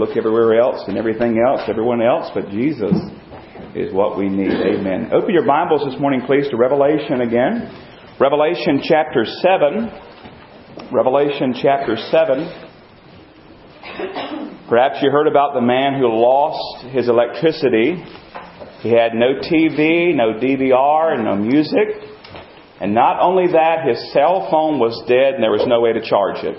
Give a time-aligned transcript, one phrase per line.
[0.00, 2.92] look everywhere else and everything else, everyone else, but Jesus
[3.74, 4.50] is what we need.
[4.50, 5.10] Amen.
[5.12, 7.70] Open your Bibles this morning, please, to Revelation again.
[8.18, 9.92] Revelation chapter 7.
[10.90, 12.48] Revelation chapter 7.
[14.70, 18.02] Perhaps you heard about the man who lost his electricity.
[18.80, 22.00] He had no TV, no DVR, and no music.
[22.80, 26.00] And not only that, his cell phone was dead and there was no way to
[26.00, 26.56] charge it.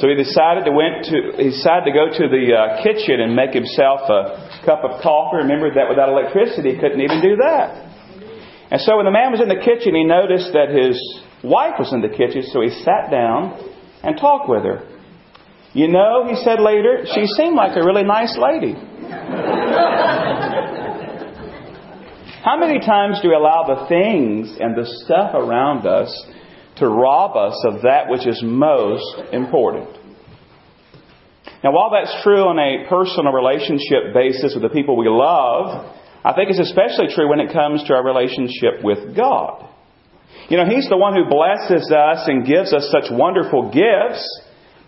[0.00, 3.34] So he decided to went to he decided to go to the uh, kitchen and
[3.34, 5.40] make himself a cup of coffee.
[5.40, 7.86] Remember that without electricity, he couldn't even do that.
[8.70, 11.00] And so when the man was in the kitchen, he noticed that his
[11.42, 13.56] wife was in the kitchen, so he sat down
[14.02, 14.84] and talked with her.
[15.72, 18.74] You know, he said later, she seemed like a really nice lady.
[22.42, 26.10] How many times do we allow the things and the stuff around us
[26.76, 29.88] to rob us of that which is most important?
[31.64, 36.34] Now, while that's true on a personal relationship basis with the people we love, I
[36.34, 39.68] think it's especially true when it comes to our relationship with God.
[40.48, 44.22] You know, He's the one who blesses us and gives us such wonderful gifts,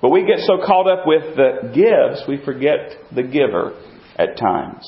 [0.01, 3.75] but we get so caught up with the gifts, we forget the giver
[4.17, 4.85] at times.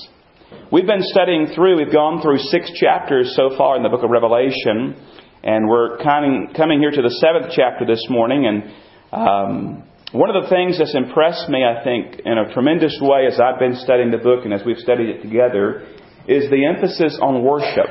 [0.70, 4.10] We've been studying through, we've gone through six chapters so far in the book of
[4.10, 4.94] Revelation,
[5.42, 6.48] and we're coming,
[6.80, 8.46] here to the seventh chapter this morning.
[8.46, 8.62] And
[9.12, 13.40] um, one of the things that's impressed me, I think, in a tremendous way as
[13.40, 15.86] I've been studying the book and as we've studied it together,
[16.28, 17.88] is the emphasis on worship.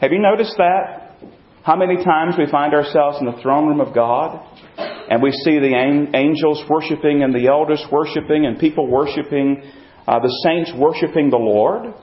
[0.00, 1.14] Have you noticed that?
[1.62, 4.40] How many times we find ourselves in the throne room of God
[4.76, 5.74] and we see the
[6.14, 9.62] angels worshiping and the elders worshiping and people worshiping
[10.08, 11.94] uh, the saints worshiping the Lord.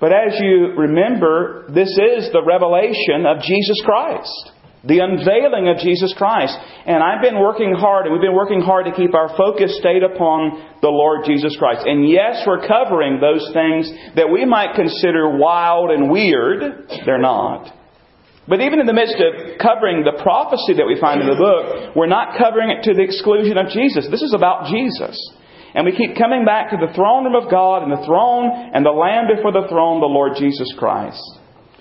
[0.00, 4.32] But as you remember, this is the revelation of Jesus Christ.
[4.80, 6.56] The unveiling of Jesus Christ.
[6.88, 10.02] And I've been working hard, and we've been working hard to keep our focus stayed
[10.02, 11.84] upon the Lord Jesus Christ.
[11.84, 16.88] And yes, we're covering those things that we might consider wild and weird.
[17.04, 17.76] They're not.
[18.48, 21.94] But even in the midst of covering the prophecy that we find in the book,
[21.94, 24.08] we're not covering it to the exclusion of Jesus.
[24.10, 25.14] This is about Jesus.
[25.74, 28.84] And we keep coming back to the throne room of God and the throne and
[28.84, 31.22] the Lamb before the throne, the Lord Jesus Christ.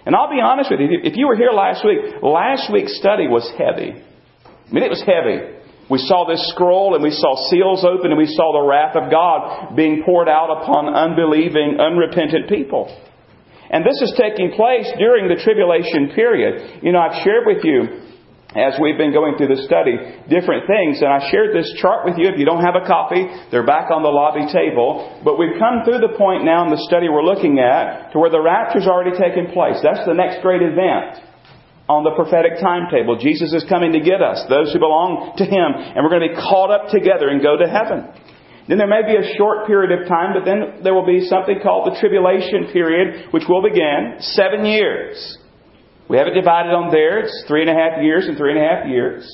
[0.06, 3.28] And I'll be honest with you, if you were here last week, last week's study
[3.28, 3.94] was heavy.
[3.94, 5.60] I mean, it was heavy.
[5.90, 9.10] We saw this scroll and we saw seals open and we saw the wrath of
[9.10, 12.94] God being poured out upon unbelieving, unrepentant people.
[13.70, 16.82] And this is taking place during the tribulation period.
[16.84, 18.06] You know, I've shared with you
[18.58, 19.94] as we've been going through the study,
[20.26, 21.06] different things.
[21.06, 22.34] And I shared this chart with you.
[22.34, 25.22] If you don't have a copy, they're back on the lobby table.
[25.22, 28.34] But we've come through the point now in the study we're looking at to where
[28.34, 29.78] the rapture's already taken place.
[29.86, 31.22] That's the next great event
[31.86, 33.22] on the prophetic timetable.
[33.22, 36.34] Jesus is coming to get us, those who belong to Him, and we're going to
[36.34, 38.10] be caught up together and go to heaven.
[38.70, 41.58] Then there may be a short period of time, but then there will be something
[41.62, 45.38] called the tribulation period, which will begin seven years.
[46.10, 47.22] We have it divided on there.
[47.22, 49.30] It's three and a half years and three and a half years.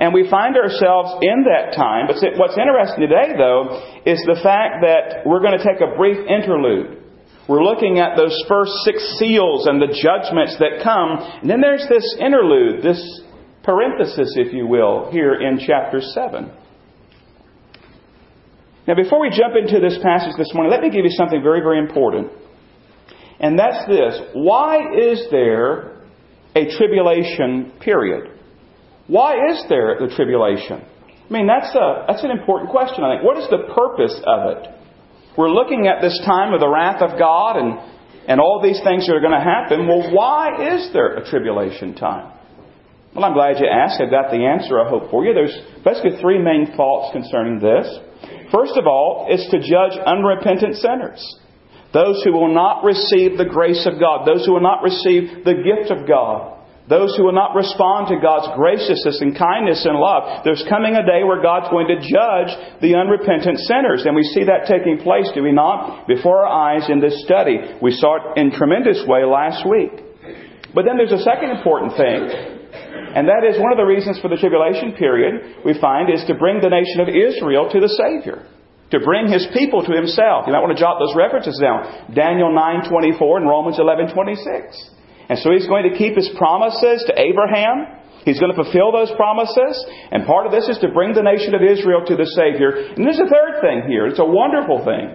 [0.00, 2.10] And we find ourselves in that time.
[2.10, 6.18] But what's interesting today, though, is the fact that we're going to take a brief
[6.26, 6.98] interlude.
[7.46, 11.22] We're looking at those first six seals and the judgments that come.
[11.42, 12.98] And then there's this interlude, this
[13.62, 16.50] parenthesis, if you will, here in chapter 7.
[18.88, 21.60] Now, before we jump into this passage this morning, let me give you something very,
[21.60, 22.32] very important.
[23.38, 24.20] And that's this.
[24.34, 25.89] Why is there
[26.54, 28.38] a tribulation period.
[29.06, 30.82] Why is there the tribulation?
[30.82, 33.24] I mean, that's, a, that's an important question, I think.
[33.24, 34.68] What is the purpose of it?
[35.38, 37.78] We're looking at this time of the wrath of God and,
[38.26, 39.86] and all these things that are going to happen.
[39.86, 42.32] Well, why is there a tribulation time?
[43.14, 44.00] Well, I'm glad you asked.
[44.00, 45.34] I've got the answer, I hope, for you.
[45.34, 47.86] There's basically three main thoughts concerning this.
[48.52, 51.22] First of all, it's to judge unrepentant sinners.
[51.92, 54.26] Those who will not receive the grace of God.
[54.26, 56.58] Those who will not receive the gift of God.
[56.86, 60.42] Those who will not respond to God's graciousness and kindness and love.
[60.42, 62.50] There's coming a day where God's going to judge
[62.82, 64.06] the unrepentant sinners.
[64.06, 66.06] And we see that taking place, do we not?
[66.06, 67.58] Before our eyes in this study.
[67.82, 70.02] We saw it in tremendous way last week.
[70.74, 72.26] But then there's a second important thing.
[73.14, 76.34] And that is one of the reasons for the tribulation period we find is to
[76.34, 78.46] bring the nation of Israel to the Savior
[78.90, 80.46] to bring his people to himself.
[80.46, 82.10] You might want to jot those references down.
[82.14, 84.74] Daniel 9:24 and Romans 11:26.
[85.30, 88.02] And so he's going to keep his promises to Abraham.
[88.24, 89.86] He's going to fulfill those promises.
[90.10, 92.92] And part of this is to bring the nation of Israel to the Savior.
[92.98, 94.06] And there's a third thing here.
[94.06, 95.14] It's a wonderful thing.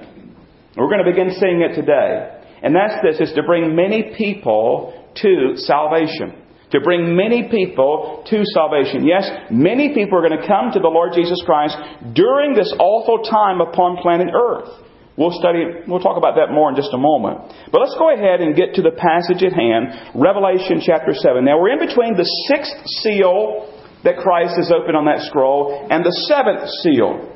[0.77, 2.31] We're going to begin seeing it today.
[2.63, 6.44] And that's this, is to bring many people to salvation
[6.75, 9.07] to bring many people to salvation.
[9.07, 11.79] Yes, many people are going to come to the Lord Jesus Christ
[12.11, 14.83] during this awful time upon planet Earth.
[15.15, 17.47] We'll study, we'll talk about that more in just a moment.
[17.71, 21.39] But let's go ahead and get to the passage at hand, Revelation chapter 7.
[21.47, 23.71] Now we're in between the sixth seal
[24.03, 27.34] that Christ has opened on that scroll and the seventh seal.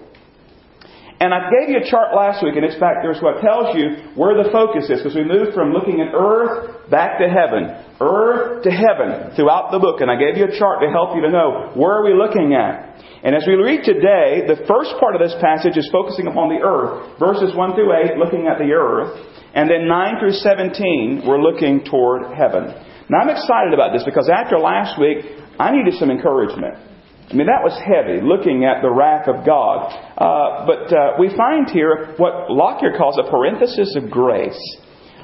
[1.19, 3.75] And I gave you a chart last week, and it's back there, so it tells
[3.75, 7.75] you where the focus is, because we moved from looking at earth back to heaven.
[7.99, 9.99] Earth to heaven throughout the book.
[9.99, 12.55] And I gave you a chart to help you to know where are we looking
[12.55, 13.03] at.
[13.19, 16.63] And as we read today, the first part of this passage is focusing upon the
[16.63, 17.19] earth.
[17.19, 19.11] Verses 1 through 8, looking at the earth.
[19.51, 22.71] And then 9 through 17, we're looking toward heaven.
[23.11, 25.27] Now I'm excited about this because after last week,
[25.59, 26.79] I needed some encouragement.
[27.29, 29.93] I mean, that was heavy, looking at the wrath of God.
[30.17, 34.57] Uh, but uh, we find here what Lockyer calls a parenthesis of grace.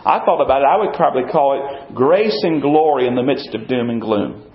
[0.06, 3.56] I thought about it, I would probably call it grace and glory in the midst
[3.56, 4.46] of doom and gloom.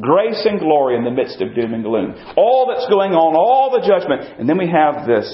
[0.00, 2.14] Grace and glory in the midst of doom and gloom.
[2.36, 4.38] All that's going on, all the judgment.
[4.38, 5.26] And then we have this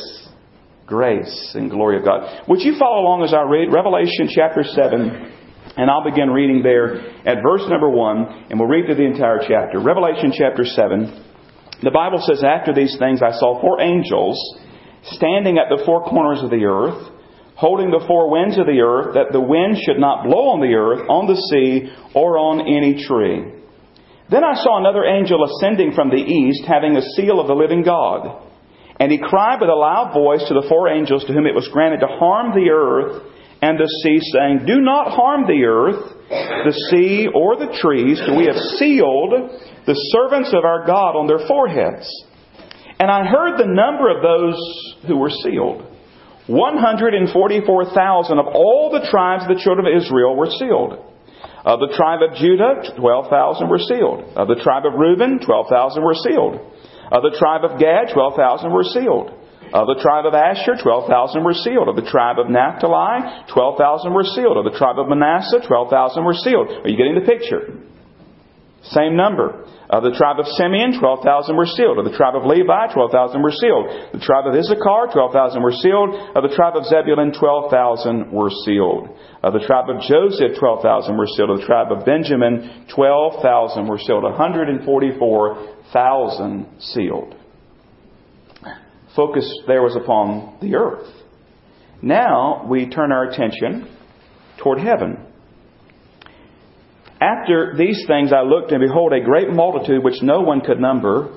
[0.86, 2.48] grace and glory of God.
[2.48, 5.76] Would you follow along as I read Revelation chapter 7?
[5.76, 9.44] And I'll begin reading there at verse number 1, and we'll read through the entire
[9.46, 9.78] chapter.
[9.78, 11.35] Revelation chapter 7.
[11.82, 14.38] The Bible says, After these things I saw four angels
[15.12, 17.12] standing at the four corners of the earth,
[17.54, 20.74] holding the four winds of the earth, that the wind should not blow on the
[20.74, 23.52] earth, on the sea, or on any tree.
[24.28, 27.82] Then I saw another angel ascending from the east, having a seal of the living
[27.82, 28.42] God.
[28.98, 31.68] And he cried with a loud voice to the four angels to whom it was
[31.68, 33.22] granted to harm the earth
[33.62, 38.36] and the sea, saying, Do not harm the earth, the sea, or the trees, for
[38.36, 39.32] we have sealed
[39.86, 42.06] the servants of our God on their foreheads.
[42.98, 44.58] And I heard the number of those
[45.06, 45.84] who were sealed.
[46.46, 51.02] 144,000 of all the tribes of the children of Israel were sealed.
[51.66, 54.22] Of the tribe of Judah, 12,000 were sealed.
[54.38, 56.62] Of the tribe of Reuben, 12,000 were sealed.
[57.10, 59.34] Of the tribe of Gad, 12,000 were sealed.
[59.72, 61.88] Of the tribe of Asher, 12,000 were sealed.
[61.88, 64.56] Of the tribe of Naphtali, 12,000 were sealed.
[64.56, 66.68] Of the tribe of Manasseh, 12,000 were sealed.
[66.84, 67.74] Are you getting the picture?
[68.94, 69.64] Same number.
[69.86, 71.98] Of the tribe of Simeon, 12,000 were sealed.
[71.98, 73.86] Of the tribe of Levi, 12,000 were sealed.
[74.14, 76.10] The tribe of Issachar, 12,000 were sealed.
[76.34, 79.14] Of the tribe of Zebulun, 12,000 were sealed.
[79.42, 81.50] Of the tribe of Joseph, 12,000 were sealed.
[81.50, 84.24] Of the tribe of Benjamin, 12,000 were sealed.
[84.26, 87.34] 144,000 sealed.
[89.16, 91.08] Focus there was upon the earth.
[92.02, 93.88] Now we turn our attention
[94.62, 95.16] toward heaven.
[97.20, 101.34] After these things I looked, and behold, a great multitude which no one could number,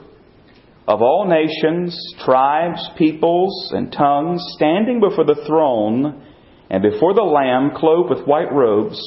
[0.87, 6.25] of all nations, tribes, peoples, and tongues, standing before the throne
[6.69, 8.99] and before the Lamb, clothed with white robes,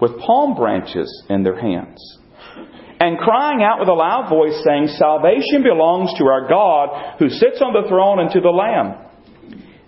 [0.00, 2.18] with palm branches in their hands,
[3.00, 7.60] and crying out with a loud voice, saying, Salvation belongs to our God who sits
[7.60, 9.04] on the throne and to the Lamb.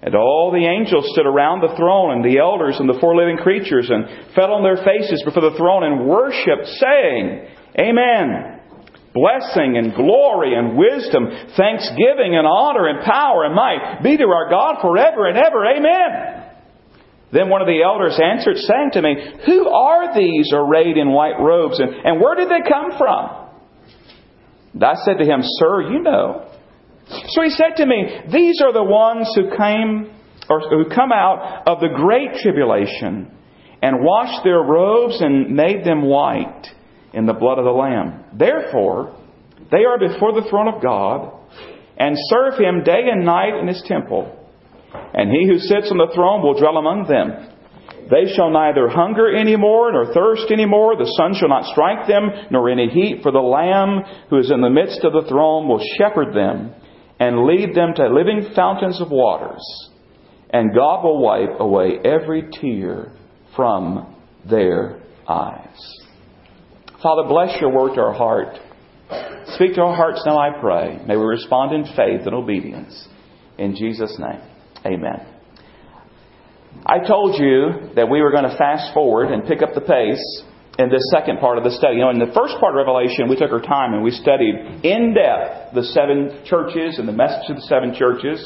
[0.02, 3.38] And all the angels stood around the throne, and the elders and the four living
[3.38, 8.60] creatures, and fell on their faces before the throne and worshipped, saying, Amen.
[9.14, 14.50] Blessing and glory and wisdom, thanksgiving and honor and power and might be to our
[14.50, 15.64] God forever and ever.
[15.64, 16.45] Amen.
[17.32, 21.40] Then one of the elders answered, saying to me, Who are these arrayed in white
[21.40, 23.48] robes, and, and where did they come from?
[24.74, 26.48] And I said to him, Sir, you know.
[27.08, 30.14] So he said to me, These are the ones who came
[30.48, 33.32] or who come out of the great tribulation
[33.82, 36.66] and washed their robes and made them white
[37.12, 38.24] in the blood of the Lamb.
[38.34, 39.16] Therefore,
[39.70, 41.32] they are before the throne of God
[41.96, 44.35] and serve him day and night in his temple.
[44.92, 47.52] And he who sits on the throne will dwell among them.
[48.10, 50.96] They shall neither hunger any more nor thirst any more.
[50.96, 54.60] The sun shall not strike them, nor any heat, for the Lamb who is in
[54.60, 56.72] the midst of the throne will shepherd them
[57.18, 59.62] and lead them to living fountains of waters,
[60.50, 63.12] and God will wipe away every tear
[63.56, 64.14] from
[64.48, 66.06] their eyes.
[67.02, 68.58] Father, bless your word to our heart.
[69.54, 71.00] Speak to our hearts now, I pray.
[71.06, 73.08] May we respond in faith and obedience.
[73.58, 74.40] In Jesus' name,
[74.86, 75.26] amen.
[76.84, 80.22] I told you that we were going to fast forward and pick up the pace
[80.78, 81.96] in this second part of the study.
[81.96, 84.84] You know, in the first part of Revelation, we took our time and we studied
[84.84, 88.38] in depth the seven churches and the message of the seven churches.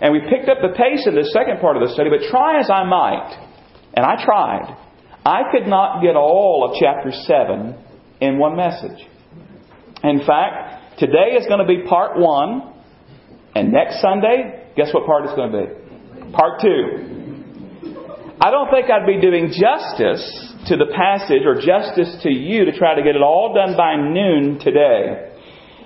[0.00, 2.58] And we picked up the pace in the second part of the study, but try
[2.58, 3.30] as I might,
[3.94, 4.74] and I tried,
[5.24, 7.78] I could not get all of chapter 7
[8.20, 9.06] in one message.
[10.02, 12.74] In fact, today is going to be part 1,
[13.54, 15.83] and next Sunday, guess what part it's going to be?
[16.34, 18.38] Part 2.
[18.42, 20.26] I don't think I'd be doing justice
[20.66, 23.94] to the passage or justice to you to try to get it all done by
[23.94, 25.30] noon today.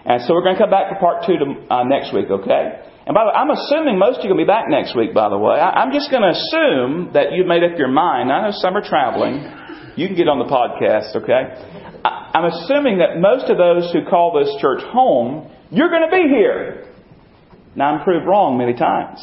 [0.08, 2.80] And so we're going to come back for part two to, uh, next week, okay?
[3.04, 5.28] And by the way, I'm assuming most of you to be back next week, by
[5.28, 5.60] the way.
[5.60, 8.32] I, I'm just going to assume that you've made up your mind.
[8.32, 9.44] I know some are traveling.
[10.00, 11.60] You can get on the podcast, okay?
[12.04, 16.14] I, I'm assuming that most of those who call this church home, you're going to
[16.16, 16.88] be here.
[17.76, 19.20] Now, I'm proved wrong many times.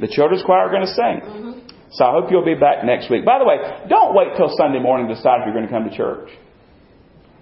[0.00, 1.16] The children's choir are going to sing.
[1.20, 1.52] Mm-hmm.
[1.92, 3.24] So I hope you'll be back next week.
[3.24, 5.84] By the way, don't wait till Sunday morning to decide if you're going to come
[5.84, 6.32] to church.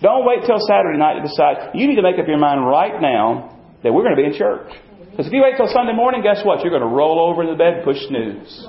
[0.03, 1.71] Don't wait till Saturday night to decide.
[1.75, 4.35] You need to make up your mind right now that we're going to be in
[4.35, 4.67] church.
[5.11, 6.65] Because if you wait till Sunday morning, guess what?
[6.65, 8.67] You're going to roll over in the bed and push snooze.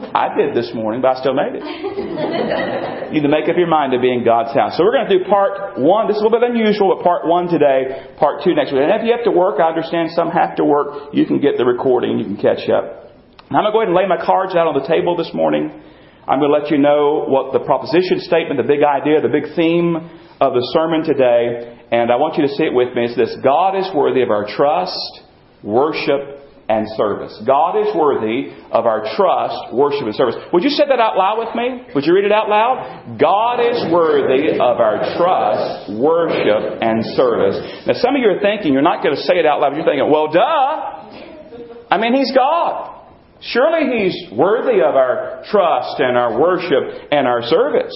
[0.00, 1.64] I did this morning, but I still made it.
[3.12, 4.78] you need to make up your mind to be in God's house.
[4.78, 6.08] So we're going to do part one.
[6.08, 8.80] This is a little bit unusual, but part one today, part two next week.
[8.80, 11.12] And if you have to work, I understand some have to work.
[11.12, 12.16] You can get the recording.
[12.16, 13.09] You can catch up.
[13.50, 15.74] I'm going to go ahead and lay my cards out on the table this morning.
[16.22, 19.58] I'm going to let you know what the proposition statement, the big idea, the big
[19.58, 19.98] theme
[20.38, 23.10] of the sermon today, and I want you to see it with me.
[23.10, 25.26] It's this God is worthy of our trust,
[25.66, 27.34] worship, and service.
[27.42, 30.38] God is worthy of our trust, worship, and service.
[30.54, 31.90] Would you say that out loud with me?
[31.98, 33.18] Would you read it out loud?
[33.18, 37.58] God is worthy of our trust, worship, and service.
[37.82, 39.82] Now, some of you are thinking, you're not going to say it out loud, you're
[39.82, 41.90] thinking, well, duh.
[41.90, 42.99] I mean, He's God.
[43.42, 47.94] Surely He's worthy of our trust and our worship and our service.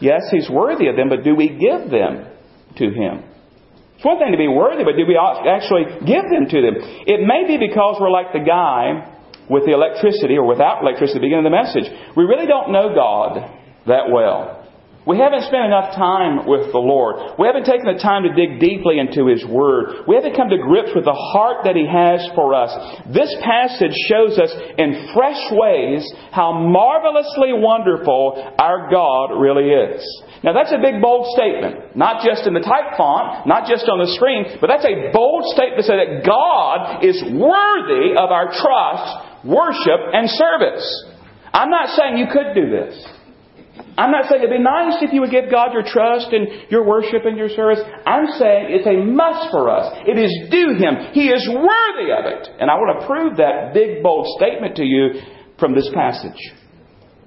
[0.00, 2.26] Yes, He's worthy of them, but do we give them
[2.76, 3.24] to Him?
[3.96, 6.74] It's one thing to be worthy, but do we actually give them to them?
[7.06, 9.14] It may be because we're like the guy
[9.48, 11.86] with the electricity or without electricity at the beginning of the message.
[12.16, 13.46] We really don't know God
[13.86, 14.61] that well.
[15.02, 17.34] We haven't spent enough time with the Lord.
[17.34, 20.06] We haven't taken the time to dig deeply into His Word.
[20.06, 22.70] We haven't come to grips with the heart that He has for us.
[23.10, 30.06] This passage shows us in fresh ways how marvelously wonderful our God really is.
[30.46, 31.98] Now that's a big bold statement.
[31.98, 35.50] Not just in the type font, not just on the screen, but that's a bold
[35.50, 40.86] statement to say that God is worthy of our trust, worship, and service.
[41.50, 42.94] I'm not saying you could do this.
[43.96, 46.84] I'm not saying it'd be nice if you would give God your trust and your
[46.84, 47.80] worship and your service.
[48.04, 49.96] I'm saying it's a must for us.
[50.04, 51.12] It is due Him.
[51.12, 52.48] He is worthy of it.
[52.60, 55.20] And I want to prove that big, bold statement to you
[55.58, 56.36] from this passage.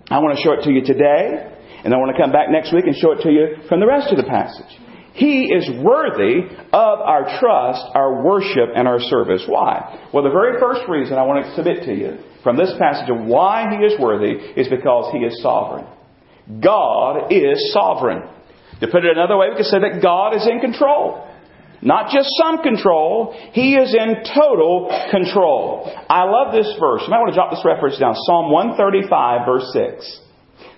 [0.09, 1.49] I want to show it to you today,
[1.83, 3.87] and I want to come back next week and show it to you from the
[3.87, 4.69] rest of the passage.
[5.13, 9.45] He is worthy of our trust, our worship, and our service.
[9.47, 10.09] Why?
[10.13, 13.25] Well, the very first reason I want to submit to you from this passage of
[13.25, 15.87] why He is worthy is because He is sovereign.
[16.47, 18.23] God is sovereign.
[18.81, 21.25] To put it another way, we could say that God is in control.
[21.81, 25.85] Not just some control, He is in total control.
[26.09, 27.03] I love this verse.
[27.03, 28.15] You might want to jot this reference down.
[28.25, 30.21] Psalm 135, verse 6.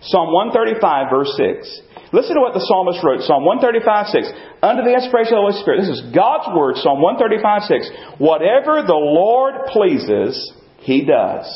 [0.01, 2.13] Psalm 135, verse 6.
[2.13, 3.21] Listen to what the psalmist wrote.
[3.27, 4.31] Psalm 135, 6.
[4.63, 5.83] Under the inspiration of the Holy Spirit.
[5.83, 8.19] This is God's word, Psalm 135, 6.
[8.19, 10.35] Whatever the Lord pleases,
[10.79, 11.47] He does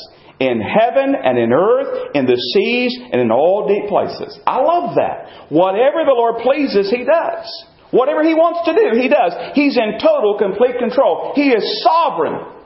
[0.41, 4.33] in heaven and in earth, in the seas, and in all deep places.
[4.49, 5.53] I love that.
[5.53, 7.45] Whatever the Lord pleases, He does.
[7.93, 9.37] Whatever He wants to do, He does.
[9.53, 11.37] He's in total, complete control.
[11.37, 12.57] He is sovereign.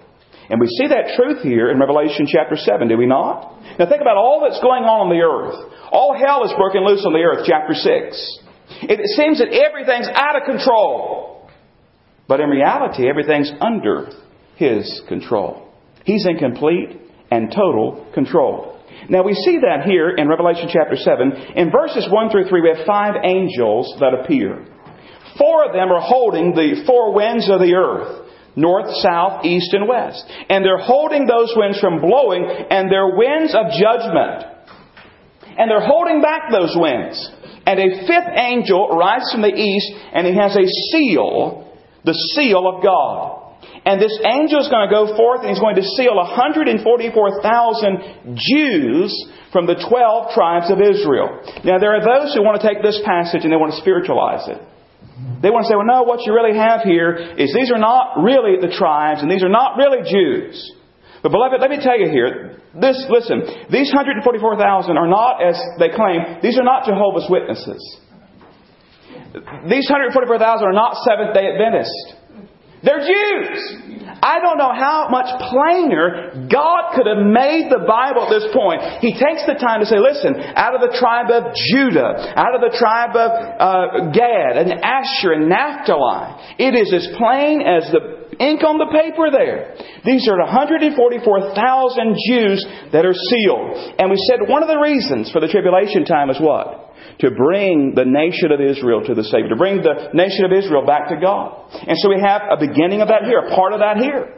[0.48, 3.60] And we see that truth here in Revelation chapter 7, do we not?
[3.76, 5.58] Now think about all that's going on on the earth.
[5.92, 8.88] All hell is broken loose on the earth, chapter 6.
[8.88, 11.50] It seems that everything's out of control.
[12.28, 14.14] But in reality, everything's under
[14.56, 15.74] His control.
[16.06, 17.02] He's in complete
[17.36, 18.80] and total control.
[19.10, 21.56] Now we see that here in Revelation chapter 7.
[21.56, 24.66] In verses 1 through 3, we have five angels that appear.
[25.38, 28.24] Four of them are holding the four winds of the earth
[28.56, 30.24] north, south, east, and west.
[30.50, 34.48] And they're holding those winds from blowing, and they're winds of judgment.
[35.58, 37.20] And they're holding back those winds.
[37.66, 42.64] And a fifth angel arrives from the east, and he has a seal, the seal
[42.66, 43.45] of God.
[43.86, 49.14] And this angel is going to go forth and he's going to seal 144,000 Jews
[49.54, 51.46] from the 12 tribes of Israel.
[51.62, 54.50] Now, there are those who want to take this passage and they want to spiritualize
[54.50, 54.58] it.
[55.46, 58.26] They want to say, well, no, what you really have here is these are not
[58.26, 60.58] really the tribes and these are not really Jews.
[61.22, 65.90] But beloved, let me tell you here, this, listen, these 144,000 are not, as they
[65.94, 67.78] claim, these are not Jehovah's Witnesses.
[69.70, 72.25] These 144,000 are not Seventh day Adventists.
[72.86, 73.86] They're Jews.
[74.22, 78.82] I don't know how much plainer God could have made the Bible at this point.
[79.02, 82.62] He takes the time to say, listen, out of the tribe of Judah, out of
[82.62, 88.26] the tribe of uh, Gad and Asher and Naphtali, it is as plain as the
[88.40, 89.76] ink on the paper there.
[90.06, 90.98] These are 144,000
[92.30, 93.98] Jews that are sealed.
[94.00, 96.85] And we said one of the reasons for the tribulation time is what?
[97.20, 100.86] To bring the nation of Israel to the Savior, to bring the nation of Israel
[100.86, 101.72] back to God.
[101.88, 104.36] And so we have a beginning of that here, a part of that here.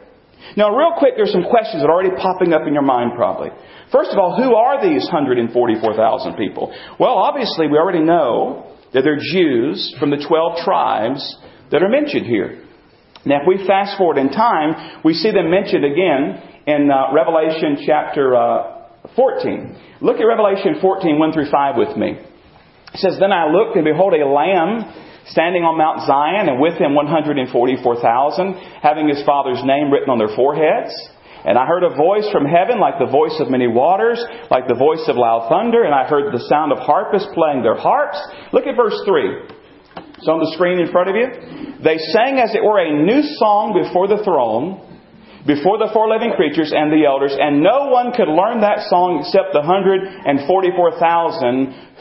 [0.56, 3.50] Now, real quick, there's some questions that are already popping up in your mind probably.
[3.90, 6.72] First of all, who are these 144,000 people?
[6.98, 11.36] Well, obviously, we already know that they're Jews from the 12 tribes
[11.70, 12.64] that are mentioned here.
[13.24, 17.84] Now, if we fast forward in time, we see them mentioned again in uh, Revelation
[17.84, 18.78] chapter uh,
[19.16, 19.76] 14.
[20.00, 22.18] Look at Revelation 14, 1 through 5 with me.
[22.94, 24.84] It says, Then I looked, and behold, a lamb
[25.28, 30.32] standing on Mount Zion, and with him 144,000, having his father's name written on their
[30.32, 30.92] foreheads.
[31.44, 34.18] And I heard a voice from heaven like the voice of many waters,
[34.50, 37.76] like the voice of loud thunder, and I heard the sound of harpists playing their
[37.76, 38.18] harps.
[38.52, 39.54] Look at verse 3.
[40.18, 41.28] It's on the screen in front of you.
[41.78, 44.82] They sang as it were a new song before the throne,
[45.48, 49.24] before the four living creatures and the elders, and no one could learn that song
[49.24, 50.28] except the 144,000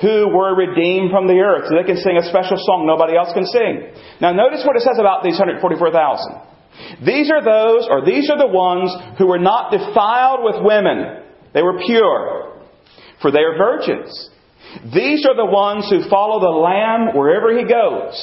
[0.03, 1.71] who were redeemed from the earth.
[1.71, 3.87] So they can sing a special song nobody else can sing.
[4.19, 7.07] Now notice what it says about these 144,000.
[7.07, 11.23] These are those, or these are the ones who were not defiled with women.
[11.55, 12.67] They were pure,
[13.23, 14.11] for they are virgins.
[14.91, 18.19] These are the ones who follow the Lamb wherever he goes.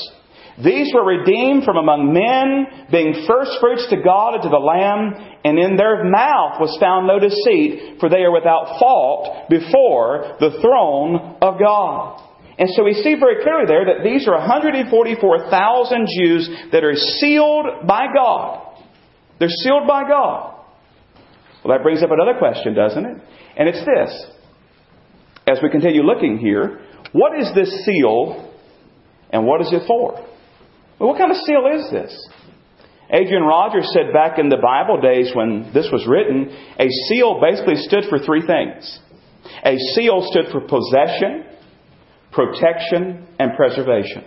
[0.63, 5.15] These were redeemed from among men, being firstfruits to God and to the Lamb,
[5.45, 10.61] and in their mouth was found no deceit, for they are without fault before the
[10.63, 12.23] throne of God.
[12.57, 17.87] And so we see very clearly there that these are 144,000 Jews that are sealed
[17.87, 18.79] by God.
[19.41, 20.55] They're sealed by God.
[21.65, 23.17] Well, that brings up another question, doesn't it?
[23.57, 24.35] And it's this
[25.47, 26.81] as we continue looking here,
[27.13, 28.53] what is this seal
[29.31, 30.25] and what is it for?
[30.99, 32.29] Well, what kind of seal is this?
[33.11, 37.77] Adrian Rogers said back in the Bible days when this was written, a seal basically
[37.77, 38.99] stood for three things.
[39.65, 41.45] A seal stood for possession,
[42.33, 44.25] protection, and preservation.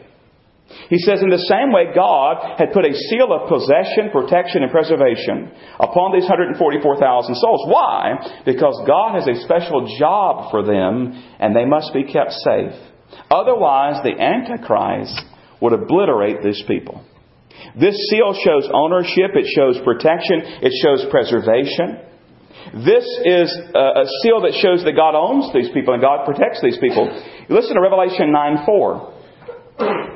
[0.90, 4.72] He says, in the same way, God had put a seal of possession, protection, and
[4.72, 7.64] preservation upon these 144,000 souls.
[7.68, 8.44] Why?
[8.46, 12.76] Because God has a special job for them, and they must be kept safe.
[13.32, 15.16] Otherwise, the Antichrist
[15.62, 17.04] would obliterate these people.
[17.80, 22.04] This seal shows ownership, it shows protection, it shows preservation.
[22.86, 26.78] This is a seal that shows that God owns these people and God protects these
[26.78, 27.08] people.
[27.50, 29.14] Listen to Revelation 9 4.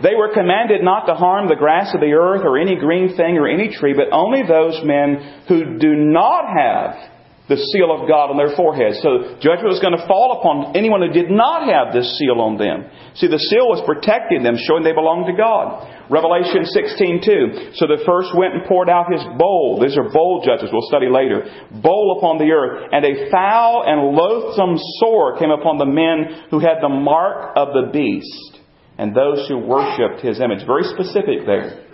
[0.01, 3.37] They were commanded not to harm the grass of the earth or any green thing
[3.37, 7.11] or any tree, but only those men who do not have
[7.51, 8.95] the seal of God on their forehead.
[9.03, 12.55] So judgment was going to fall upon anyone who did not have this seal on
[12.55, 12.87] them.
[13.19, 15.83] See, the seal was protecting them, showing they belonged to God.
[16.07, 17.75] Revelation 16:2.
[17.75, 19.83] So the first went and poured out his bowl.
[19.83, 20.71] These are bowl judges.
[20.71, 21.43] We'll study later.
[21.83, 26.63] Bowl upon the earth, and a foul and loathsome sore came upon the men who
[26.63, 28.60] had the mark of the beast
[29.01, 30.61] and those who worshipped his image.
[30.67, 31.89] Very specific there.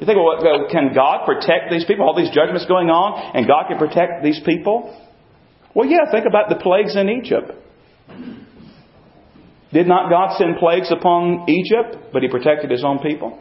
[0.00, 0.40] You think, well,
[0.72, 2.08] can God protect these people?
[2.08, 4.88] All these judgments going on, and God can protect these people?
[5.74, 7.52] Well, yeah, think about the plagues in Egypt.
[9.70, 13.36] Did not God send plagues upon Egypt, but he protected his own people?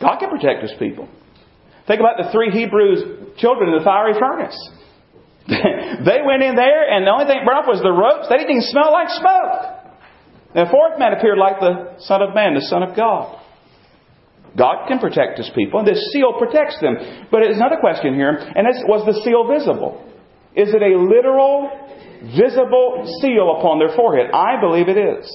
[0.00, 1.08] God can protect his people.
[1.88, 4.54] Think about the three Hebrews children in the fiery furnace.
[5.50, 8.30] they went in there, and the only thing burned up was the ropes.
[8.30, 9.75] They didn't even smell like smoke.
[10.56, 13.44] And the fourth man appeared like the Son of Man, the Son of God.
[14.56, 16.96] God can protect his people, and this seal protects them.
[17.30, 20.00] But there's another question here, and it's, was the seal visible?
[20.56, 21.68] Is it a literal,
[22.32, 24.32] visible seal upon their forehead?
[24.32, 25.28] I believe it is.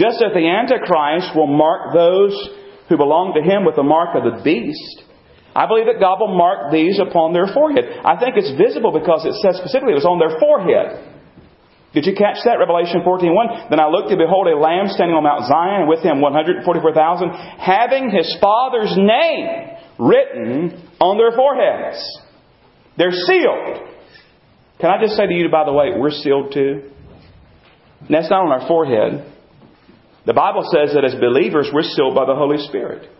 [0.00, 2.32] Just as the Antichrist will mark those
[2.88, 5.04] who belong to him with the mark of the beast,
[5.52, 7.84] I believe that God will mark these upon their forehead.
[8.00, 11.11] I think it's visible because it says specifically it was on their forehead.
[11.92, 12.56] Did you catch that?
[12.56, 13.68] Revelation 14.1.
[13.68, 16.64] Then I looked and behold a lamb standing on Mount Zion and with him 144,000
[17.60, 22.00] having his father's name written on their foreheads.
[22.96, 23.88] They're sealed.
[24.80, 26.90] Can I just say to you, by the way, we're sealed too?
[28.00, 29.28] And that's not on our forehead.
[30.24, 33.10] The Bible says that as believers, we're sealed by the Holy Spirit.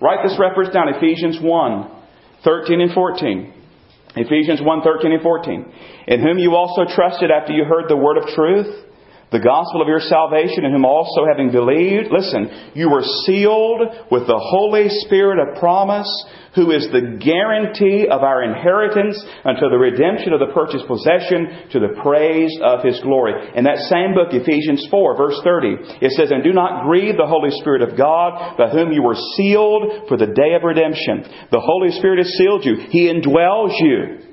[0.00, 1.90] Write this reference down, Ephesians 1,
[2.44, 3.54] 13 and 14.
[4.16, 5.72] Ephesians 1 13 and 14.
[6.08, 8.87] In whom you also trusted after you heard the word of truth,
[9.30, 14.24] the gospel of your salvation, in whom also having believed, listen, you were sealed with
[14.24, 16.08] the Holy Spirit of promise,
[16.56, 21.78] who is the guarantee of our inheritance until the redemption of the purchased possession to
[21.78, 23.36] the praise of His glory.
[23.52, 27.28] In that same book, Ephesians 4, verse 30, it says, And do not grieve the
[27.28, 31.28] Holy Spirit of God, by whom you were sealed for the day of redemption.
[31.52, 32.88] The Holy Spirit has sealed you.
[32.88, 34.24] He indwells you.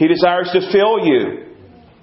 [0.00, 1.52] He desires to fill you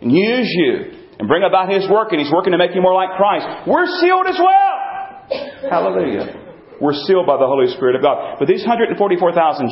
[0.06, 2.96] and use you and bring about His work, and He's working to make you more
[2.96, 3.68] like Christ.
[3.68, 5.70] We're sealed as well.
[5.70, 6.50] Hallelujah.
[6.80, 8.40] We're sealed by the Holy Spirit of God.
[8.40, 8.96] But these 144,000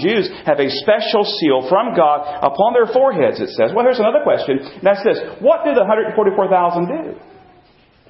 [0.04, 3.72] Jews have a special seal from God upon their foreheads, it says.
[3.72, 4.60] Well, here's another question.
[4.60, 5.16] And that's this.
[5.40, 6.20] What do the 144,000
[6.84, 7.16] do?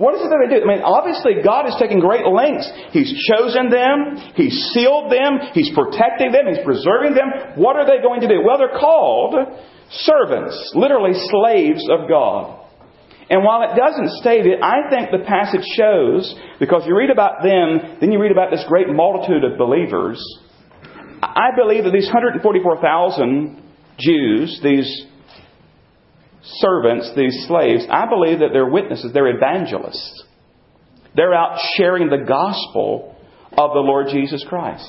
[0.01, 0.61] What is it that they do?
[0.61, 2.69] I mean, obviously, God is taking great lengths.
[2.93, 4.17] He's chosen them.
[4.33, 5.53] He's sealed them.
[5.53, 6.49] He's protecting them.
[6.49, 7.57] He's preserving them.
[7.57, 8.41] What are they going to do?
[8.45, 9.33] Well, they're called
[9.89, 12.66] servants, literally slaves of God.
[13.29, 17.43] And while it doesn't state it, I think the passage shows, because you read about
[17.43, 20.23] them, then you read about this great multitude of believers.
[21.21, 23.61] I believe that these 144,000
[23.99, 25.05] Jews, these
[26.41, 30.23] servants, these slaves, I believe that they're witnesses, they're evangelists.
[31.15, 33.15] They're out sharing the gospel
[33.51, 34.87] of the Lord Jesus Christ.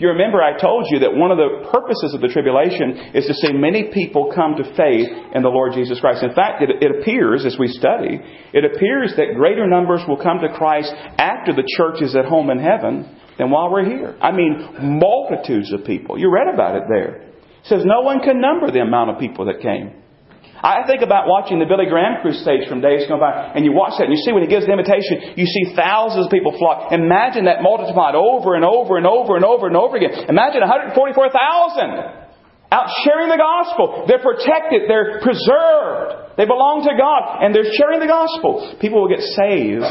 [0.00, 3.34] You remember, I told you that one of the purposes of the tribulation is to
[3.34, 6.24] see many people come to faith in the Lord Jesus Christ.
[6.24, 8.18] In fact, it, it appears, as we study,
[8.54, 12.48] it appears that greater numbers will come to Christ after the church is at home
[12.48, 14.16] in heaven than while we're here.
[14.22, 16.18] I mean, multitudes of people.
[16.18, 17.20] You read about it there.
[17.60, 19.99] It says no one can number the amount of people that came.
[20.60, 23.96] I think about watching the Billy Graham crusades from days gone by, and you watch
[23.96, 26.92] that, and you see when he gives the invitation, you see thousands of people flock.
[26.92, 30.28] Imagine that multiplied over and over and over and over and over again.
[30.28, 32.28] Imagine 144,000
[32.70, 34.04] out sharing the gospel.
[34.06, 38.76] They're protected, they're preserved, they belong to God, and they're sharing the gospel.
[38.80, 39.88] People will get saved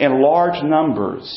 [0.00, 1.28] in large numbers.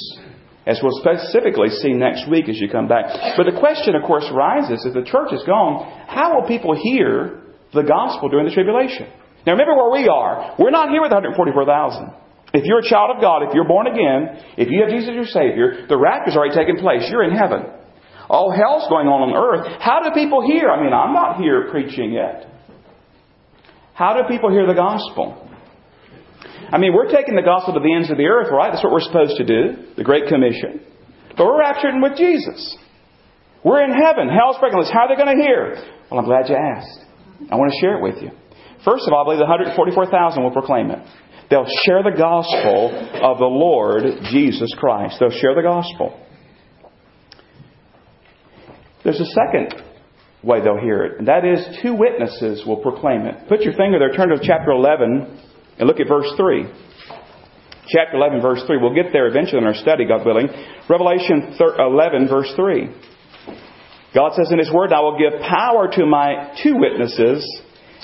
[0.65, 3.35] As we'll specifically see next week as you come back.
[3.35, 7.40] But the question, of course, rises if the church is gone, how will people hear
[7.73, 9.07] the gospel during the tribulation.
[9.45, 10.55] Now remember where we are.
[10.59, 12.13] We're not here with 144,000.
[12.53, 15.15] If you're a child of God, if you're born again, if you have Jesus as
[15.15, 17.07] your Savior, the rapture's already taken place.
[17.09, 17.63] You're in heaven.
[18.27, 19.81] All hell's going on on earth.
[19.81, 20.69] How do people hear?
[20.69, 22.47] I mean, I'm not here preaching yet.
[23.93, 25.47] How do people hear the gospel?
[26.71, 28.71] I mean, we're taking the gospel to the ends of the earth, right?
[28.71, 29.95] That's what we're supposed to do.
[29.95, 30.79] The Great Commission.
[31.35, 32.77] But we're raptured with Jesus.
[33.63, 34.27] We're in heaven.
[34.27, 34.91] Hell's breaking loose.
[34.91, 35.75] How are they going to hear?
[36.09, 37.10] Well, I'm glad you asked.
[37.49, 38.31] I want to share it with you.
[38.83, 40.99] First of all, I believe the 144,000 will proclaim it.
[41.49, 42.89] They'll share the gospel
[43.21, 45.17] of the Lord Jesus Christ.
[45.19, 46.17] They'll share the gospel.
[49.03, 49.83] There's a second
[50.43, 53.49] way they'll hear it, and that is two witnesses will proclaim it.
[53.49, 55.39] Put your finger there, turn to chapter 11,
[55.77, 56.65] and look at verse 3.
[57.87, 58.77] Chapter 11, verse 3.
[58.77, 60.47] We'll get there eventually in our study, God willing.
[60.89, 62.89] Revelation 11, verse 3.
[64.13, 67.47] God says in His Word, I will give power to my two witnesses,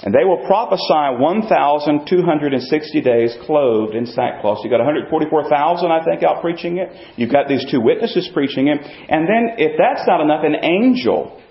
[0.04, 4.60] and they will prophesy 1,260 days clothed in sackcloth.
[4.64, 6.90] You've got 144,000, I think, out preaching it.
[7.18, 8.80] You've got these two witnesses preaching it.
[8.80, 11.42] And then, if that's not enough, an angel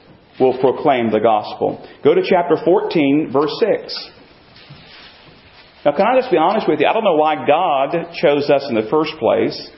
[0.40, 1.86] will proclaim the gospel.
[2.04, 4.10] Go to chapter 14, verse 6.
[5.84, 6.86] Now, can I just be honest with you?
[6.86, 9.70] I don't know why God chose us in the first place.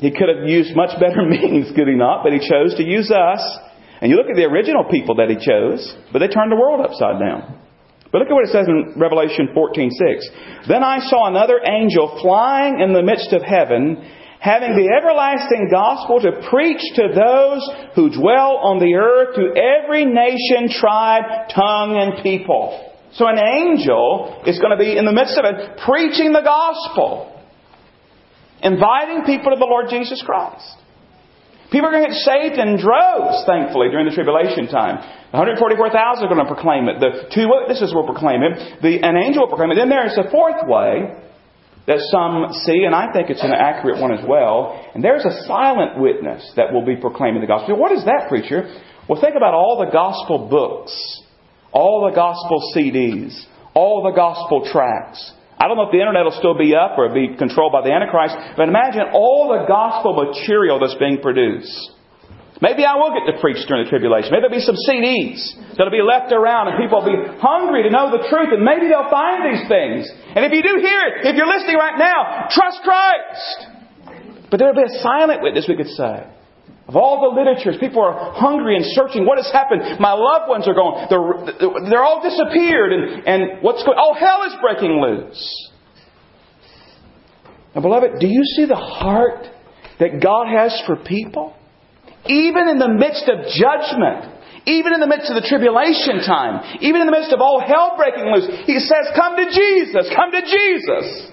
[0.00, 2.24] He could have used much better means, could he not?
[2.24, 3.44] But he chose to use us.
[4.00, 6.80] And you look at the original people that he chose, but they turned the world
[6.80, 7.60] upside down.
[8.10, 10.66] But look at what it says in Revelation 14:6.
[10.66, 14.02] Then I saw another angel flying in the midst of heaven,
[14.40, 17.62] having the everlasting gospel to preach to those
[17.94, 22.88] who dwell on the earth, to every nation, tribe, tongue, and people.
[23.12, 27.29] So an angel is going to be in the midst of it preaching the gospel
[28.62, 30.76] inviting people to the Lord Jesus Christ.
[31.70, 34.98] People are going to get saved in droves, thankfully, during the tribulation time.
[35.30, 35.62] 144,000
[36.24, 36.98] are going to proclaim it.
[36.98, 38.82] The two witnesses will proclaim it.
[38.82, 39.78] The, an angel will proclaim it.
[39.78, 41.14] Then there is a fourth way
[41.86, 44.74] that some see, and I think it's an accurate one as well.
[44.94, 47.78] And there's a silent witness that will be proclaiming the gospel.
[47.78, 48.66] What is that, preacher?
[49.08, 50.92] Well, think about all the gospel books,
[51.70, 53.38] all the gospel CDs,
[53.74, 55.32] all the gospel tracts.
[55.60, 57.92] I don't know if the internet will still be up or be controlled by the
[57.92, 62.00] Antichrist, but imagine all the gospel material that's being produced.
[62.64, 64.32] Maybe I will get to preach during the tribulation.
[64.32, 65.36] Maybe there'll be some CDs
[65.76, 68.88] that'll be left around and people will be hungry to know the truth and maybe
[68.88, 70.08] they'll find these things.
[70.32, 74.48] And if you do hear it, if you're listening right now, trust Christ.
[74.48, 76.24] But there'll be a silent witness, we could say.
[76.88, 79.24] Of all the literatures, people are hungry and searching.
[79.24, 80.00] What has happened?
[80.00, 81.06] My loved ones are gone.
[81.06, 82.92] They're, they're all disappeared.
[82.92, 85.70] And, and what's going Oh, hell is breaking loose.
[87.74, 89.46] Now, beloved, do you see the heart
[90.00, 91.54] that God has for people?
[92.26, 94.26] Even in the midst of judgment,
[94.66, 97.94] even in the midst of the tribulation time, even in the midst of all hell
[97.96, 101.30] breaking loose, He says, Come to Jesus, come to Jesus.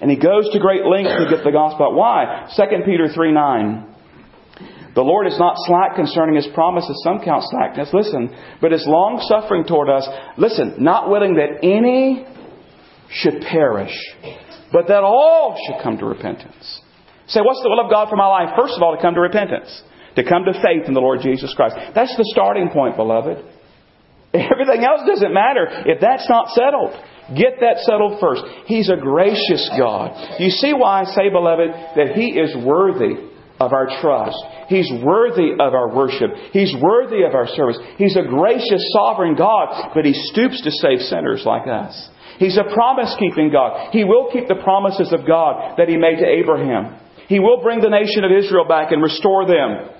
[0.00, 1.86] And He goes to great lengths to get the gospel.
[1.86, 1.94] out.
[1.94, 2.48] Why?
[2.56, 3.86] 2 Peter 3 9.
[4.94, 9.22] The Lord is not slack concerning His promises, some count slackness, listen, but is long
[9.28, 12.26] suffering toward us, listen, not willing that any
[13.08, 13.94] should perish,
[14.72, 16.80] but that all should come to repentance.
[17.28, 18.58] Say, what's the will of God for my life?
[18.58, 19.70] First of all, to come to repentance,
[20.16, 21.76] to come to faith in the Lord Jesus Christ.
[21.94, 23.38] That's the starting point, beloved.
[24.34, 26.90] Everything else doesn't matter if that's not settled.
[27.36, 28.42] Get that settled first.
[28.66, 30.40] He's a gracious God.
[30.40, 34.38] You see why I say, beloved, that He is worthy of our trust.
[34.68, 36.30] He's worthy of our worship.
[36.52, 37.78] He's worthy of our service.
[37.98, 41.94] He's a gracious, sovereign God, but He stoops to save sinners like us.
[42.38, 43.92] He's a promise keeping God.
[43.92, 46.98] He will keep the promises of God that He made to Abraham.
[47.28, 49.92] He will bring the nation of Israel back and restore them.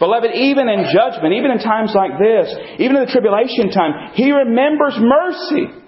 [0.00, 2.50] Beloved, even in judgment, even in times like this,
[2.80, 5.83] even in the tribulation time, He remembers mercy.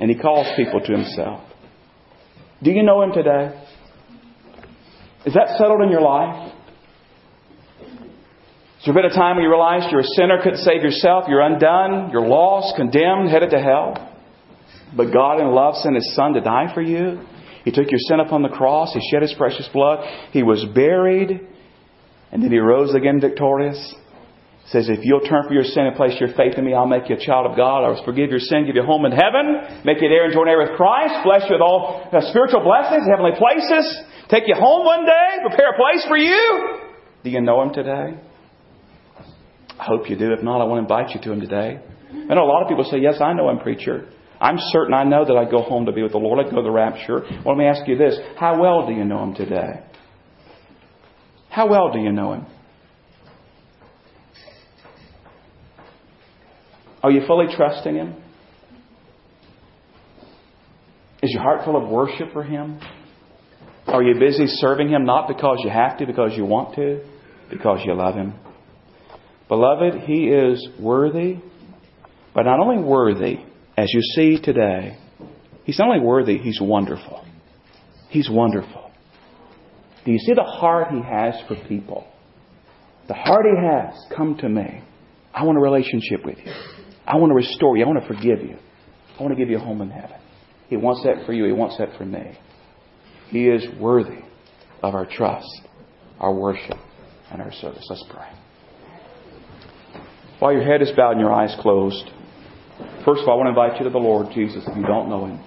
[0.00, 1.42] And He calls people to Himself.
[2.62, 3.66] Do you know Him today?
[5.26, 6.52] Is that settled in your life?
[7.80, 11.42] Has there been a time when you realized you're a sinner, couldn't save yourself, you're
[11.42, 14.16] undone, you're lost, condemned, headed to hell?
[14.96, 17.20] But God in love sent His Son to die for you.
[17.64, 18.94] He took your sin upon the cross.
[18.94, 20.06] He shed His precious blood.
[20.32, 21.46] He was buried.
[22.32, 23.94] And then He rose again victorious.
[24.70, 27.10] Says, if you'll turn from your sin and place your faith in me, I'll make
[27.10, 27.82] you a child of God.
[27.82, 30.32] I'll forgive your sin, give you a home in heaven, make you an heir and
[30.32, 33.82] joint heir with Christ, bless you with all uh, spiritual blessings, heavenly places.
[34.30, 36.78] Take you home one day, prepare a place for you.
[37.24, 38.14] Do you know Him today?
[39.74, 40.32] I hope you do.
[40.32, 41.80] If not, I want to invite you to Him today.
[42.30, 44.08] I know a lot of people say, Yes, I know Him, preacher.
[44.40, 46.38] I'm certain I know that I go home to be with the Lord.
[46.38, 47.22] I go to the rapture.
[47.44, 49.82] Well, let me ask you this How well do you know Him today?
[51.48, 52.46] How well do you know Him?
[57.02, 58.14] Are you fully trusting Him?
[61.22, 62.80] Is your heart full of worship for Him?
[63.86, 67.04] Are you busy serving Him not because you have to, because you want to,
[67.50, 68.34] because you love Him?
[69.48, 71.38] Beloved, He is worthy,
[72.34, 73.38] but not only worthy,
[73.76, 74.96] as you see today,
[75.64, 77.24] He's not only worthy, He's wonderful.
[78.08, 78.90] He's wonderful.
[80.04, 82.06] Do you see the heart He has for people?
[83.08, 84.82] The heart He has, come to me.
[85.34, 86.52] I want a relationship with you.
[87.10, 87.84] I want to restore you.
[87.84, 88.56] I want to forgive you.
[89.18, 90.16] I want to give you a home in heaven.
[90.68, 91.44] He wants that for you.
[91.44, 92.38] He wants that for me.
[93.30, 94.20] He is worthy
[94.80, 95.62] of our trust,
[96.20, 96.76] our worship,
[97.32, 97.84] and our service.
[97.90, 98.28] Let's pray.
[100.38, 102.04] While your head is bowed and your eyes closed,
[103.04, 105.08] first of all, I want to invite you to the Lord Jesus if you don't
[105.08, 105.44] know Him.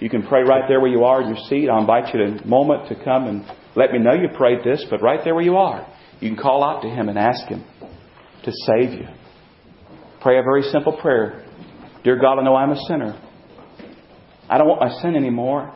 [0.00, 1.68] You can pray right there where you are in your seat.
[1.68, 3.44] I'll invite you in a moment to come and
[3.76, 5.86] let me know you prayed this, but right there where you are,
[6.18, 7.64] you can call out to Him and ask Him
[8.44, 9.06] to save you.
[10.20, 11.46] Pray a very simple prayer.
[12.04, 13.20] Dear God, I know I'm a sinner.
[14.48, 15.74] I don't want my sin anymore.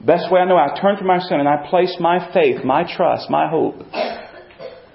[0.00, 2.84] Best way I know, I turn from my sin and I place my faith, my
[2.96, 3.74] trust, my hope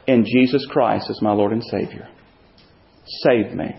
[0.08, 2.08] in Jesus Christ as my Lord and Savior.
[3.06, 3.76] Save me.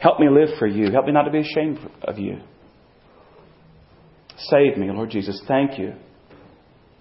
[0.00, 0.90] Help me live for you.
[0.90, 2.38] Help me not to be ashamed of you.
[4.36, 5.40] Save me, Lord Jesus.
[5.46, 5.94] Thank you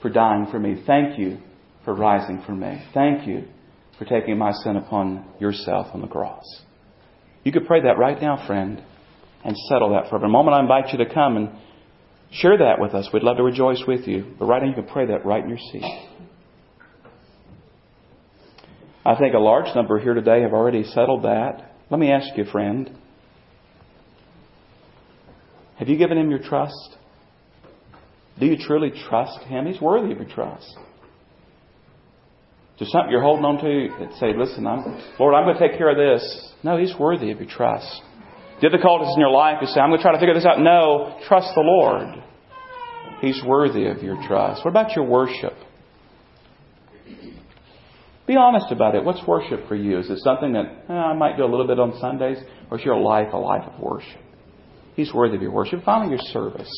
[0.02, 0.84] for dying for me.
[0.86, 1.40] Thank you
[1.84, 2.84] for rising for me.
[2.94, 3.48] Thank you
[3.98, 6.44] for taking my sin upon yourself on the cross.
[7.44, 8.84] You could pray that right now, friend,
[9.44, 10.56] and settle that for a moment.
[10.56, 11.50] I invite you to come and
[12.32, 13.10] Share that with us.
[13.14, 14.36] We'd love to rejoice with you.
[14.38, 16.08] But right now, you can pray that right in your seat.
[19.06, 21.72] I think a large number here today have already settled that.
[21.90, 22.92] Let me ask you, friend.
[25.78, 26.98] Have you given him your trust?
[28.40, 29.66] Do you truly trust him?
[29.66, 30.76] He's worthy of your trust.
[32.78, 34.86] Is there something you're holding on to that say, listen, I'm,
[35.20, 36.54] Lord, I'm going to take care of this?
[36.62, 37.90] No, he's worthy of your trust.
[38.62, 40.60] Difficulties in your life, you say, I'm going to try to figure this out.
[40.60, 42.24] No, trust the Lord.
[43.20, 44.64] He's worthy of your trust.
[44.64, 45.54] What about your worship?
[48.28, 49.04] Be honest about it.
[49.04, 49.98] What's worship for you?
[49.98, 52.38] Is it something that eh, I might do a little bit on Sundays?
[52.70, 54.22] Or is your life a life of worship?
[54.96, 55.84] He's worthy of your worship.
[55.84, 56.72] Finally, your service.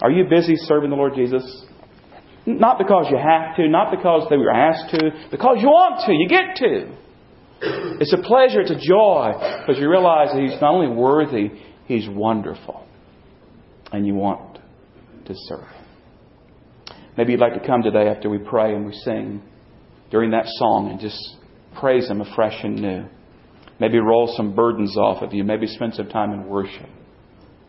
[0.00, 1.66] Are you busy serving the Lord Jesus?
[2.46, 6.12] Not because you have to, not because they were asked to, because you want to,
[6.12, 6.98] you get to.
[8.00, 11.50] It's a pleasure, it's a joy, because you realize that He's not only worthy,
[11.86, 12.84] He's wonderful.
[13.92, 14.58] And you want
[15.26, 15.68] to serve.
[17.16, 19.42] Maybe you'd like to come today after we pray and we sing
[20.10, 21.36] during that song and just
[21.78, 23.04] praise Him afresh and new.
[23.78, 25.44] Maybe roll some burdens off of you.
[25.44, 26.88] Maybe spend some time in worship.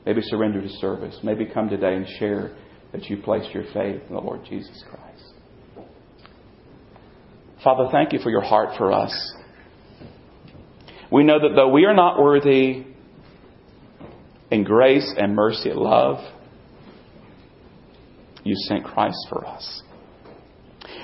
[0.06, 1.18] Maybe surrender to service.
[1.24, 2.56] Maybe come today and share
[2.94, 5.34] that you placed your faith in the Lord Jesus Christ.
[7.64, 9.34] Father, thank you for your heart for us.
[11.12, 12.86] We know that though we are not worthy
[14.52, 16.18] in grace and mercy and love,
[18.44, 19.82] you sent Christ for us.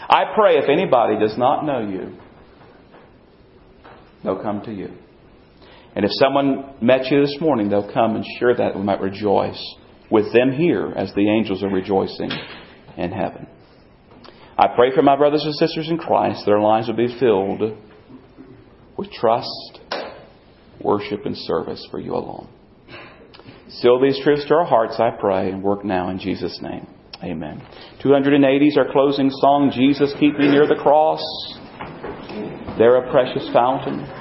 [0.10, 2.18] I pray if anybody does not know you,
[4.24, 4.90] they'll come to you.
[5.96, 9.60] And if someone met you this morning, they'll come and share that we might rejoice
[10.12, 12.32] with them here as the angels are rejoicing
[12.98, 13.48] in heaven.
[14.58, 17.78] I pray for my brothers and sisters in Christ, that their lives will be filled
[18.98, 19.80] with trust,
[20.82, 22.50] worship, and service for you alone.
[23.70, 26.88] Seal these truths to our hearts, I pray, and work now in Jesus' name.
[27.24, 27.62] Amen.
[28.02, 31.22] 280 is our closing song, Jesus Keep Me Near the Cross.
[32.78, 34.19] There a precious fountain.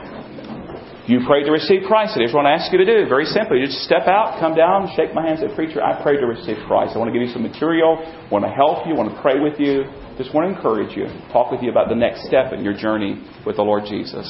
[1.09, 2.21] You prayed to receive Christ.
[2.21, 3.65] I just want to ask you to do very simply.
[3.65, 6.93] Just step out, come down, shake my hands, say, Preacher, I prayed to receive Christ.
[6.93, 9.21] I want to give you some material, I want to help you, I want to
[9.25, 9.89] pray with you.
[10.21, 13.25] Just want to encourage you, talk with you about the next step in your journey
[13.49, 14.29] with the Lord Jesus.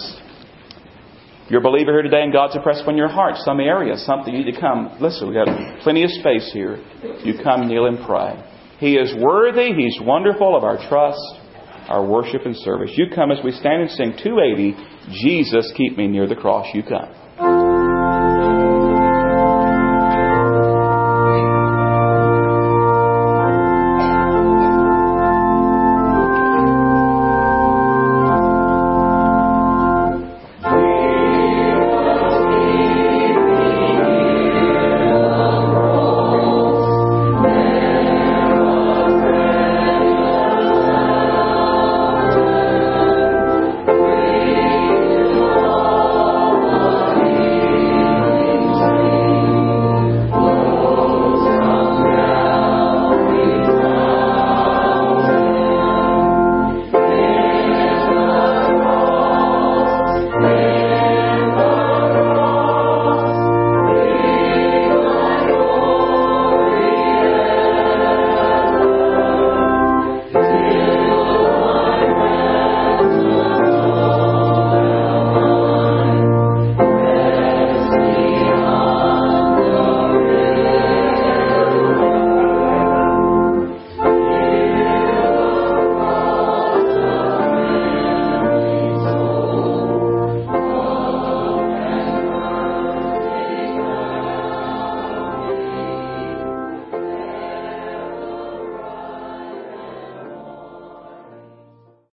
[1.50, 4.44] You're a believer here today and God's impressed upon your heart, some area, something you
[4.44, 4.94] need to come.
[5.00, 5.50] Listen, we've got
[5.82, 6.78] plenty of space here.
[7.26, 8.38] You come, kneel, and pray.
[8.78, 11.18] He is worthy, He's wonderful of our trust,
[11.88, 12.90] our worship and service.
[12.94, 14.76] You come as we stand and sing 280,
[15.10, 16.66] Jesus, keep me near the cross.
[16.74, 17.27] You come.